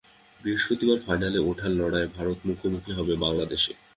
[0.41, 3.75] বৃহস্পতিবার ফাইনালে ওঠার লড়াইয়ে ভারত মুখোমুখি হবে বাংলাদেশের।